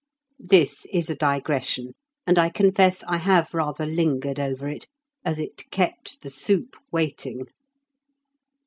[0.39, 1.93] This is a digression,
[2.25, 4.87] and I confess I have rather lingered over it,
[5.23, 7.43] as it kept the soup waiting.